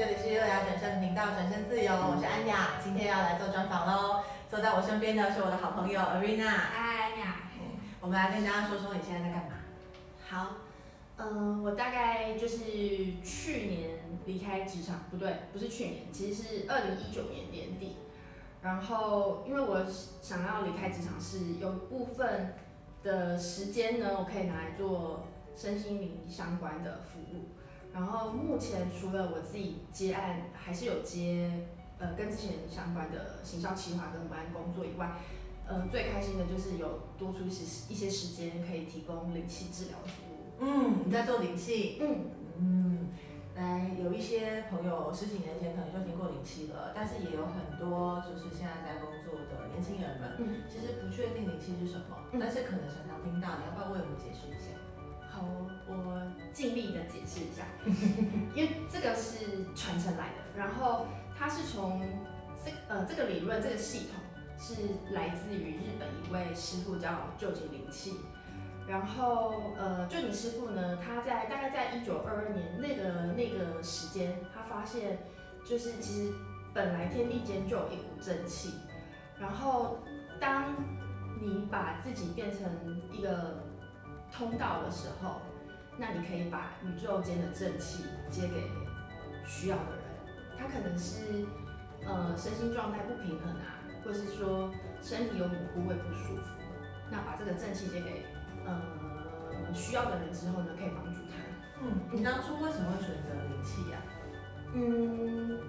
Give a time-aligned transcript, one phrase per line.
[0.00, 4.22] 这里是优雅转身频道，转身自由，我是安雅，今天要来做专访喽。
[4.48, 6.48] 坐在我身边的是我的好朋友 Arena。
[6.48, 7.36] 嗨，安雅。
[8.00, 9.56] 我们来跟大家说说你现在在干嘛。
[10.26, 10.56] 好，
[11.18, 12.56] 嗯、呃，我大概就是
[13.22, 13.90] 去年
[14.24, 17.96] 离开职场，不对，不是去年，其实是二零一九年年底。
[18.62, 19.84] 然后，因为我
[20.22, 22.54] 想要离开职场，是有部分
[23.02, 25.24] 的时间呢，我可以拿来做
[25.54, 27.50] 身心灵相关的服务。
[27.92, 31.66] 然后目前除了我自己接案，还是有接
[31.98, 35.12] 呃跟之前相关的行销企划跟文案工作以外，
[35.66, 40.36] 呃最开心的就是有多出一些一些时间可以提供灵气治疗服务。
[40.60, 41.98] 嗯，你在做灵气？
[42.00, 43.08] 嗯嗯，
[43.56, 54.76] 来有一些朋友十几年前可能就听过灵气了，但是也有很多就是现在在工作的年轻人们，嗯，其实不确定灵气是什么，但是可能常常听到，你要不要为我们解释一下？
[55.40, 55.46] 好，
[55.88, 56.22] 我
[56.52, 57.64] 尽力的解释一下，
[58.54, 62.02] 因为这个是传承来的，然后它是从
[62.62, 64.20] 这呃这个理论这个系统
[64.58, 64.74] 是
[65.14, 68.16] 来自于日本一位师傅叫旧井灵气，
[68.86, 75.18] 然后呃臼井师傅呢，他在大概在一九二二年那个那个时间，他发现
[75.64, 76.34] 就是其实
[76.74, 78.74] 本来天地间就有一股正气，
[79.38, 80.00] 然后
[80.38, 80.74] 当
[81.40, 82.60] 你把自己变成
[83.10, 83.64] 一个
[84.32, 85.42] 通道的时候，
[85.98, 88.70] 那你可以把宇宙间的正气接给
[89.44, 90.00] 需要的人。
[90.56, 91.46] 他可能是
[92.06, 94.70] 呃身心状态不平衡啊，或是说
[95.02, 96.42] 身体有某部位不舒服，
[97.10, 98.24] 那把这个正气接给
[98.64, 98.80] 呃
[99.74, 101.36] 需要的人之后呢，可以帮助他。
[101.82, 103.98] 嗯，你当初为什么会选择灵气呀？
[104.74, 105.60] 嗯，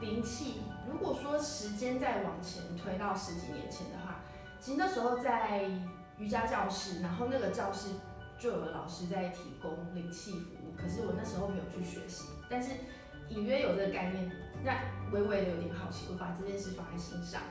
[0.00, 4.20] 灵气，如果说时间再往前推到十几年前的话，
[4.60, 5.70] 其实那时候在。
[6.18, 7.90] 瑜伽教室，然后那个教室
[8.38, 12.70] 就有老师在提供灵气服务，可是我那时候没有去学习，但是
[13.28, 14.30] 隐约有这个概念，
[14.64, 14.80] 那
[15.12, 17.42] 微微的有点好奇，我把这件事放在心上。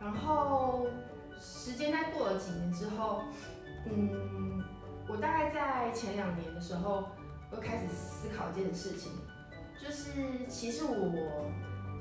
[0.00, 0.86] 然后
[1.38, 3.22] 时间在过了几年之后，
[3.86, 4.64] 嗯，
[5.08, 7.08] 我大概在前两年的时候，
[7.50, 9.12] 我开始思考一件事情，
[9.80, 10.10] 就是
[10.48, 11.50] 其实我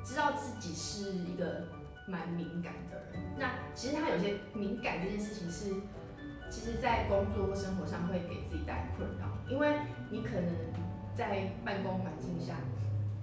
[0.03, 1.63] 知道自己是一个。
[2.11, 5.73] 蛮敏感的人，那其实他有些敏感这件事情是，
[6.49, 9.79] 其实，在工作或生活上会给自己带来困扰，因为
[10.09, 10.53] 你可能
[11.15, 12.57] 在办公环境下，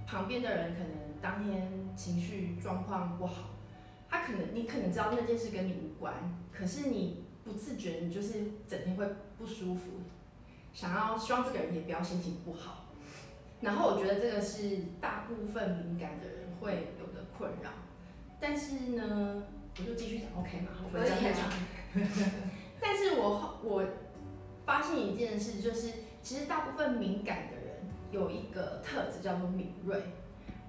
[0.07, 0.89] 旁边的人可能
[1.21, 3.51] 当天情绪状况不好，
[4.09, 6.15] 他可能你可能知道那件事跟你无关，
[6.51, 9.07] 可是你不自觉你就是整天会
[9.37, 10.01] 不舒服，
[10.73, 12.87] 想要希望这个人也不要心情不好，
[13.61, 17.71] 然后我觉得这个是大部分敏感的人会有的困扰。
[18.41, 19.43] 但是呢，
[19.79, 20.69] 我就继续讲，OK 嘛？
[20.85, 21.51] 我不会讲太长。
[22.81, 23.85] 但是我我
[24.65, 27.81] 发现一件事，就是其实大部分敏感的人
[28.13, 30.01] 有一个特质叫做敏锐。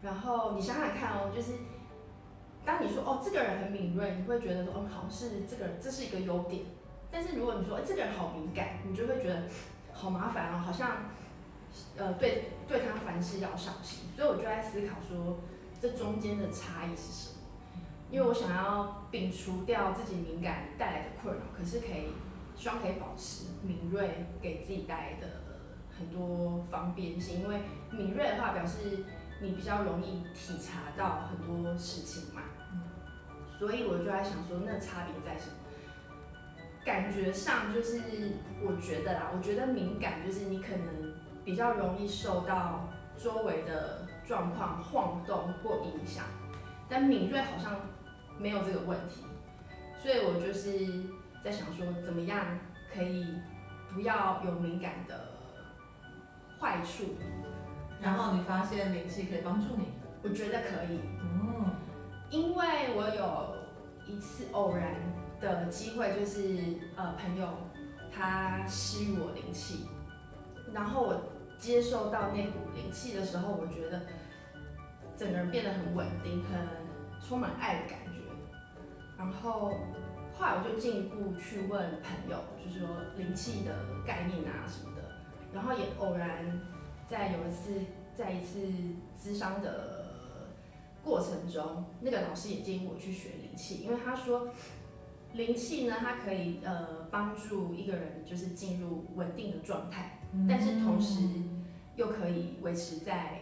[0.02, 1.52] 然后你想想看哦，就是
[2.66, 6.64] 当你说哦这个人很敏锐，你会觉得说嗯好像是这个人这是一个优点。
[7.12, 9.44] 但是如果你说哎这个人好敏感，你就会觉得
[9.94, 11.10] 好麻烦哦，好像
[11.98, 14.10] 呃对对他凡事要小心。
[14.16, 15.40] 所以我就在思考说
[15.82, 17.39] 这中间的差异是什么？
[18.12, 22.08] 因为我想要摒除掉自己敏感带来的困扰，可是可以
[22.56, 25.28] 希望可以保持敏锐给自己带来的
[25.96, 27.42] 很多方便性。
[27.42, 27.62] 因为
[27.92, 29.06] 敏锐的话，表示
[29.44, 32.42] 你比较容易体察到很多事情嘛。
[33.60, 35.56] 所以我就在想说，那差别在什么？
[36.84, 38.02] 感觉上就是
[38.66, 41.14] 我觉得啦，我觉得敏感就是你可能
[41.46, 46.24] 比较容易受到周围的状况晃动或影响，
[46.90, 47.80] 但敏锐好像。
[48.40, 49.24] 没有这个问题，
[50.02, 51.04] 所以我就是
[51.44, 52.58] 在想说，怎么样
[52.94, 53.36] 可以
[53.94, 55.34] 不要有敏感的
[56.58, 57.16] 坏处。
[58.02, 59.90] 然后你发现灵气可以帮助你？
[60.24, 61.02] 我觉得可以。
[61.22, 61.76] 嗯，
[62.30, 63.58] 因为我有
[64.08, 64.96] 一次偶然
[65.42, 66.40] 的机会，就是
[66.96, 67.50] 呃朋友
[68.10, 69.90] 他施予我灵气，
[70.74, 71.22] 然后我
[71.58, 74.02] 接受到那股灵气的时候，我觉得
[75.18, 76.66] 整个人变得很稳定，很
[77.22, 78.20] 充满爱的感觉。
[79.20, 79.74] 然后
[80.34, 82.88] 后来我就进一步去问朋友，就是说
[83.18, 85.04] 灵气的概念啊什么的。
[85.54, 86.60] 然后也偶然
[87.06, 87.74] 在有一次
[88.16, 88.60] 在一次
[89.20, 90.48] 咨商的
[91.04, 94.48] 过程中，那个老师也建议我去学灵气，因为他说
[95.34, 101.22] 灵气呢，它可以呃帮助一个人就是进入稳定的状态，但是同时
[101.96, 103.42] 又可以维持在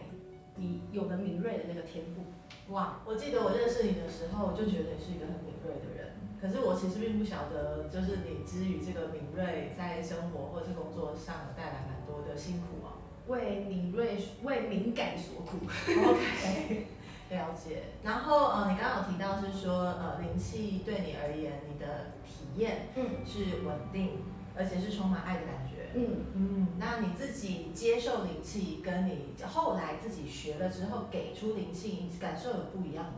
[0.58, 2.72] 你有的敏锐的那个天赋。
[2.72, 6.12] 哇，我记得我认识你的时候，就觉得你是一个很敏锐的人。
[6.40, 12.94] 可是我其实并不晓得，就是你之于这个敏锐，在生活或是工作上带来蛮多的辛苦啊。
[13.26, 15.58] 为敏锐、为敏感所苦。
[15.66, 16.86] OK，
[17.30, 17.82] 了解。
[18.02, 24.22] 然后呃，你刚刚有提到是说呃，灵气对你而言，你的体验嗯是稳定，嗯、
[24.56, 25.90] 而且是充满爱的感觉。
[25.94, 26.66] 嗯嗯。
[26.78, 33.12] 那你自己接受灵气，跟你后来自己学了之后给出灵气，你感受有不一样吗？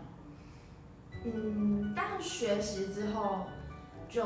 [1.25, 3.47] 嗯，但学习之后
[4.09, 4.25] 就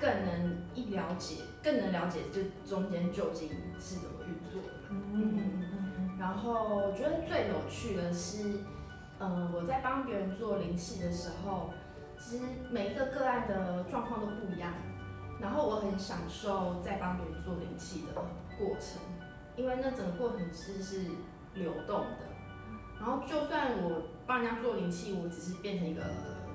[0.00, 4.68] 更能一了解，更能了解这中间究竟是怎么运作的。
[4.90, 6.18] 嗯嗯嗯。
[6.18, 8.60] 然后我觉得最有趣的是，
[9.18, 11.70] 嗯、呃，我在帮别人做灵气的时候，
[12.18, 14.72] 其实每一个个案的状况都不一样。
[15.40, 18.14] 然后我很享受在帮别人做灵气的
[18.58, 19.00] 过程，
[19.56, 21.06] 因为那整个过程其实是
[21.54, 22.28] 流动的。
[22.98, 26.02] 然后就算我帮人家做灵气，我只是变成一个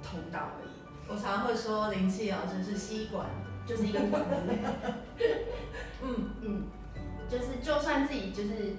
[0.04, 0.70] 通道而已。
[1.08, 3.26] 我常常会说灵气啊，就是吸管，
[3.66, 4.36] 就是一个管子。
[6.04, 6.64] 嗯嗯，
[7.30, 8.76] 就是就算自己就是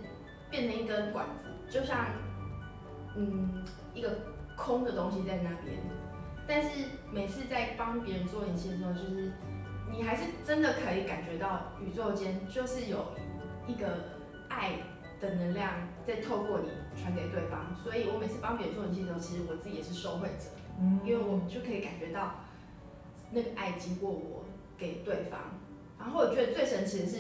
[0.50, 2.06] 变成一根管子，就像
[3.16, 3.64] 嗯
[3.94, 4.10] 一个
[4.56, 5.78] 空的东西在那边，
[6.46, 6.68] 但是
[7.10, 9.32] 每次在帮别人做灵气的时候，就是
[9.96, 13.12] 你还是真的可以感觉到宇宙间就是有
[13.66, 13.86] 一个
[14.48, 14.72] 爱
[15.20, 15.72] 的能量
[16.04, 16.68] 在透过你
[17.00, 20.46] 传给对方，所以我每次帮别人做灵气的时候，其实我自己也是受惠者，
[20.80, 22.34] 嗯，因为我就可以感觉到
[23.30, 24.44] 那个爱经过我
[24.76, 25.40] 给对方。
[25.98, 27.18] 然后我觉得最神奇的是，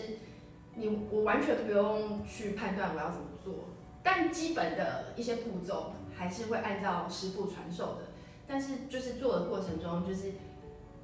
[0.74, 3.66] 你我完全不用去判断我要怎么做，
[4.02, 8.00] 但基本的一些步骤还是会按照师傅传授的。
[8.46, 10.32] 但是就是做的过程中，就是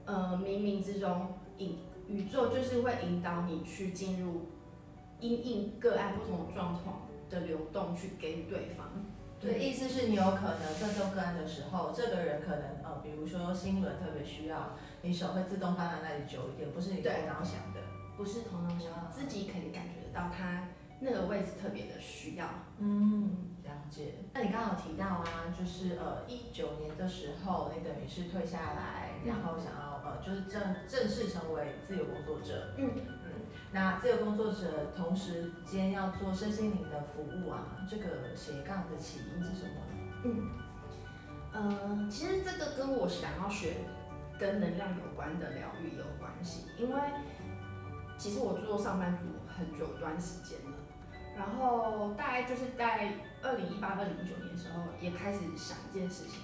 [0.05, 1.79] 呃冥冥之中引
[2.09, 4.49] 宇宙就是会引导你去进入。
[5.21, 8.89] 因应个案不同状况的流动去给予对方，
[9.39, 17.81] 对，意思是你有可能在动个案的时候，这个人可能呃，比如说心轮特别需要，你手会自动放在那里久一点，不是你头脑想的，
[18.17, 20.67] 不是头脑想，自己可以感觉得到他
[21.01, 22.47] 那个位置特别的需要。
[22.79, 24.15] 嗯，了解。
[24.33, 25.27] 那你刚刚有提到啊，
[25.59, 32.75] 就是呃一九年的时候，你等于是退下来，然后想要呃就是正正式成为自由工作者。
[32.77, 32.91] 嗯。
[33.73, 39.81] 那自由工作者同时间要做身心灵的服务啊，这个斜杠的起因是什么？
[40.25, 40.49] 嗯，
[41.53, 43.77] 呃，其实这个跟我想要学
[44.41, 47.01] 跟能量有关的疗愈有关系，因为
[48.19, 50.77] 其实我做上班族很久一段时间了，
[51.41, 56.43] 然后大概就是在二零一八、二零一九年的时候，也开始想一件事情，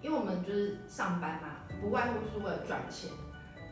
[0.00, 1.48] 因为我们就是上班嘛，
[1.80, 3.10] 不外乎是为了赚钱。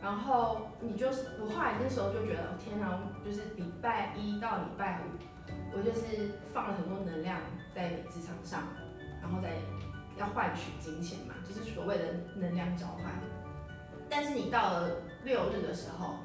[0.01, 7.39] 然后你就是，我后来那时候就觉得，天哪，就是礼拜一到礼拜五，我就是放了很多能量
[7.73, 8.63] 在职场上，
[9.21, 9.55] 然后再
[10.17, 12.03] 要换取金钱嘛，就是所谓的
[12.35, 13.05] 能量交换。
[14.09, 14.91] 但是你到了
[15.23, 16.15] 六日的时候，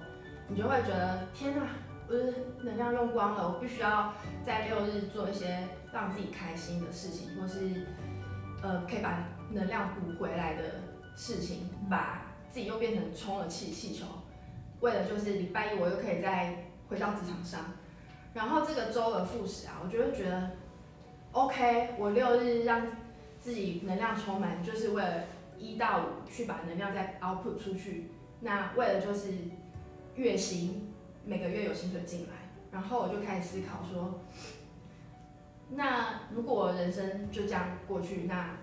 [0.48, 1.62] 你就会觉得，天哪，
[2.10, 2.34] 不是
[2.64, 4.12] 能量用光了，我必须要
[4.44, 7.86] 在六日做一些让自己开心的事情，或是
[8.60, 10.62] 呃可以把能量补回来的
[11.14, 12.26] 事情，把。
[12.50, 14.04] 自己又变成充了气气球，
[14.80, 16.52] 为了就是礼拜一我又可以再
[16.88, 17.60] 回到职场上，
[18.34, 20.50] 然后这个周而复始啊，我就会觉得
[21.30, 22.84] ，OK，我六日让
[23.38, 25.22] 自己能量充满，就是为了
[25.56, 28.10] 一到五去把能量再 output 出去，
[28.40, 29.28] 那为了就是
[30.16, 30.89] 月薪
[31.24, 34.20] 每个月有薪水进来，然后我就开始思考说，
[35.70, 38.56] 那如果我人生就这样过去，那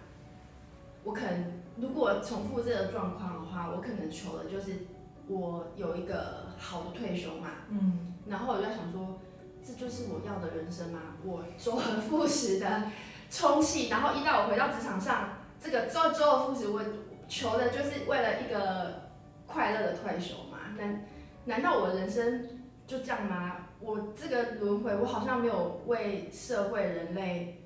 [1.03, 1.57] 我可能。
[1.79, 4.87] 如果重复这个状况的话，我可能求的就是
[5.27, 7.49] 我有一个好的退休嘛。
[7.69, 8.15] 嗯。
[8.25, 9.19] 然后我就在想说，
[9.63, 10.99] 这就是我要的人生吗？
[11.23, 12.91] 我周而复始的
[13.29, 16.81] 充气，然后一到我回到职场上，这个周周而复始，我
[17.27, 19.09] 求的就是为了一个
[19.45, 20.57] 快乐的退休嘛？
[20.79, 21.05] 难
[21.47, 22.45] 难道我的人生
[22.85, 23.55] 就这样吗？
[23.79, 27.63] 我这个轮回，我好像没有为社会人类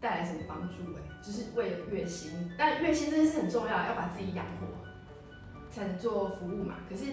[0.00, 1.02] 带来什么帮助哎。
[1.22, 4.66] 只是为了月薪，但月薪真的是很重要，要把自己养活，
[5.68, 6.76] 才能做服务嘛。
[6.88, 7.04] 可是，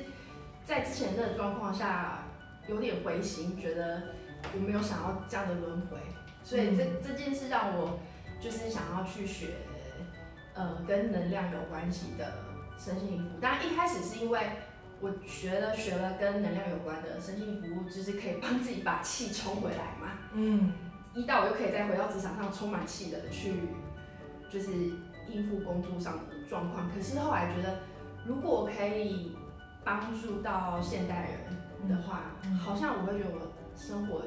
[0.64, 2.26] 在之前那个状况下，
[2.68, 4.04] 有点灰心，觉得
[4.54, 5.98] 我没有想要这样的轮回，
[6.44, 7.98] 所以这这件事让我
[8.40, 9.56] 就是想要去学，
[10.54, 12.34] 呃，跟能量有关系的
[12.78, 13.40] 身心灵服务。
[13.40, 14.40] 当然一开始是因为
[15.04, 20.14] 我学了学了跟能量有关的身心服务，就是可以帮自己把气充回来嘛。
[20.34, 20.72] 嗯，
[21.14, 23.54] 一到我就可以再回到职场上充满气的去。
[24.50, 24.72] 就是
[25.30, 27.80] 应付工作上的状况，可是后来觉得，
[28.24, 29.36] 如果可以
[29.84, 34.22] 帮助到现代人的话，嗯、好像我会觉得我生活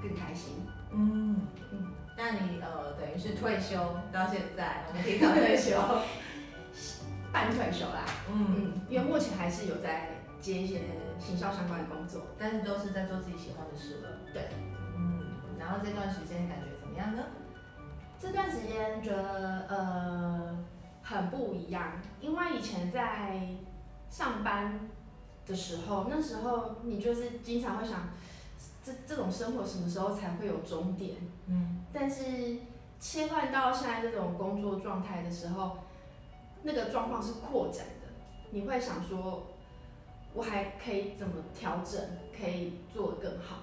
[0.00, 0.54] 更开心。
[0.90, 1.36] 嗯
[1.70, 3.76] 嗯，那你呃等于是退休
[4.10, 5.76] 到现在，我们提早 退休，
[7.32, 8.04] 半退休啦。
[8.30, 10.10] 嗯嗯，因为目前还是有在
[10.40, 10.80] 接一些
[11.18, 14.18] 行销相关的工作，但是都是在做自己喜欢的事了。
[14.32, 14.48] 对，
[14.96, 15.20] 嗯。
[15.58, 17.22] 然后这段时间感觉怎么样呢？
[18.18, 20.58] 这段时间觉得呃
[21.02, 23.48] 很不一样，因为以前在
[24.10, 24.78] 上班
[25.46, 28.10] 的时候，那时候你就是经常会想，
[28.84, 31.16] 这这种生活什么时候才会有终点？
[31.46, 32.58] 嗯，但是
[33.00, 35.78] 切换到现在这种工作状态的时候，
[36.62, 38.08] 那个状况是扩展的，
[38.50, 39.48] 你会想说。
[40.34, 42.00] 我还可以怎么调整，
[42.34, 43.56] 可以做得更好？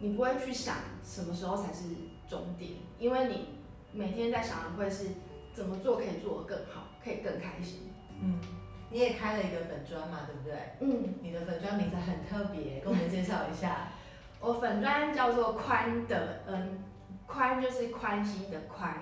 [0.00, 1.84] 你不会去想什么时候才是
[2.26, 3.48] 终点，因为你
[3.92, 5.08] 每天在想的会是
[5.52, 7.92] 怎么做可以做得更好，可以更开心。
[8.22, 8.40] 嗯，
[8.88, 10.54] 你也开了一个粉砖嘛，对不对？
[10.80, 13.88] 嗯，你的粉砖名字很特别，跟我们介绍一下。
[14.40, 16.82] 我粉砖叫做宽的嗯，
[17.26, 18.96] 宽就是宽心的宽，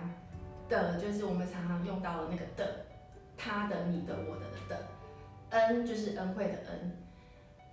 [0.69, 2.87] 的就是我们常常用到的那个的，
[3.43, 4.87] 他的、你的、我的的的。
[5.51, 6.97] 恩就是恩惠的恩，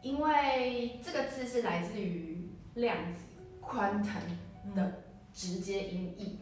[0.02, 3.20] 因为这个字是来自于量子
[3.62, 6.40] quantum 的直接音译。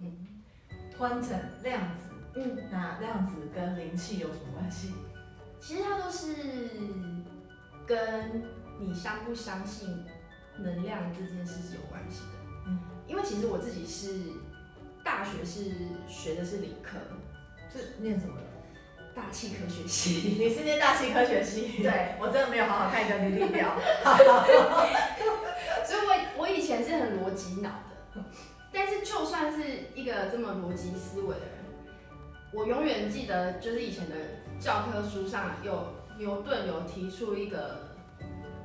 [0.00, 0.42] 嗯
[0.98, 4.94] ，quantum 量子，嗯，那量子跟灵气有什么关系？
[5.60, 6.34] 其实它都是
[7.86, 8.44] 跟
[8.80, 10.04] 你相不相信
[10.56, 12.38] 能量这件事是有关系的。
[12.68, 14.30] 嗯，因为其实我自己是
[15.04, 15.72] 大学是
[16.06, 16.96] 学的是理科，
[17.70, 18.47] 是念什么的？
[19.18, 21.82] 大气科学系， 你是念大气科学系？
[21.82, 23.74] 对， 我真的没有好好看你的履历表。
[25.84, 27.68] 所以我我以前是很逻辑脑
[28.14, 28.22] 的，
[28.72, 31.64] 但是就算是一个这么逻辑思维的人，
[32.52, 34.14] 我永远记得就是以前的
[34.60, 37.96] 教科书上有牛顿有提出一个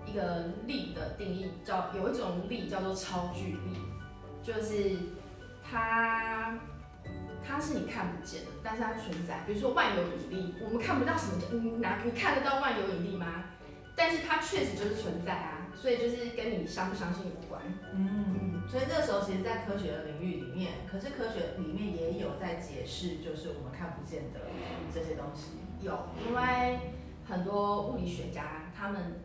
[0.05, 3.79] 一个力的定义，叫有一种力叫做超距力，
[4.43, 4.98] 就是
[5.67, 6.60] 它。
[7.45, 9.41] 它是你看不见的，但是它存在。
[9.45, 13.43] 比如说万有引力，我们看不到什么的，你哪你看得到万有引力吗？
[13.95, 17.62] 但是它确实就是存在啊，所以就是跟你相不相信无关。
[17.93, 24.39] 嗯，所以这个时候其实，在科学的领域里面，可是科学里面也有在解释，就是我们看不见的
[24.91, 25.51] 这些东西。
[25.79, 26.79] 有，因为
[27.29, 29.21] 很多物理学家他们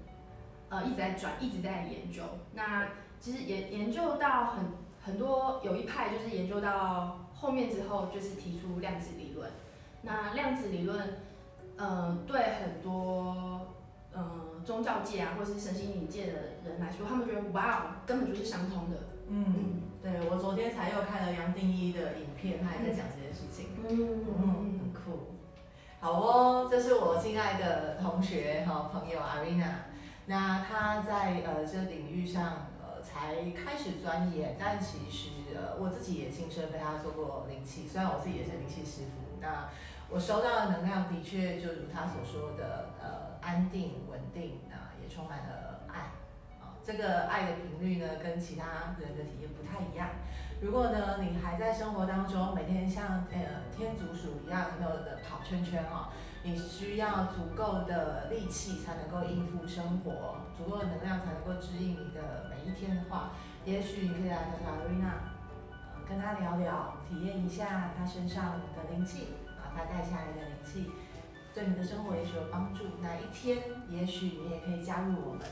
[0.69, 2.23] 呃一直在转，一直在研究。
[2.53, 4.65] 那其实研研究到很
[5.03, 7.25] 很多，有一派就是研究到。
[7.41, 9.49] 后面之后就是提出量子理论，
[10.03, 11.19] 那量子理论，
[11.77, 13.69] 呃，对很多，
[14.13, 16.33] 呃，宗教界啊，或是神心灵界的
[16.65, 18.97] 人来说，他们觉得哇哦，根本就是相通的。
[19.29, 23.67] 嗯，对，我昨天才又看了杨定一的影片，他也在讲这件事情。
[23.89, 25.35] 嗯嗯，很酷。
[26.01, 29.75] 好哦，这是我亲爱的同学和朋友 Arina，
[30.27, 32.68] 那他在呃这领域上。
[33.09, 39.41] 才开始钻研，但其实呃我自己也亲身被他做过灵气，虽然我自己也是灵气师傅。
[39.41, 39.71] 那
[40.11, 45.78] 我收到的能量的确就如他所说的，呃安定稳定，那也充满了。
[46.89, 50.09] 这个爱的频率呢，跟其他人的体验不太一样。
[50.59, 56.09] 如果呢你还在生活当中每天像呃天竺鼠一样有没有的跑圈圈哦，
[56.43, 63.33] 你需要足够的力气才能够应付生活，足够的能量才能够指引你的每一天的话，
[63.67, 65.13] 也许你可以来找找瑞娜
[66.09, 70.91] 跟他聊聊，体验一下他身上的灵气啊，他带下来的灵气，
[71.53, 72.85] 对你的生活也许有帮助。
[73.03, 73.59] 哪一天，
[73.91, 75.47] 也许你也可以加入我们，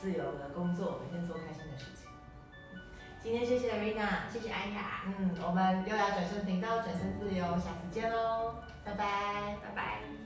[0.00, 2.08] 自由的工作，每天做开心的事情。
[3.22, 8.54] 今天谢谢 Arina，谢谢安雅，嗯，我们优雅转身频道转身自由，下次见喽。
[8.84, 10.25] 拜拜，拜拜。